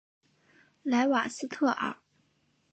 [0.81, 1.95] 莱瓦斯特尔。